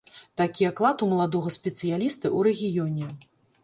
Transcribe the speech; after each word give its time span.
Такі 0.39 0.65
аклад 0.69 1.05
у 1.07 1.11
маладога 1.13 1.53
спецыяліста 1.59 2.25
ў 2.37 2.53
рэгіёне. 2.53 3.17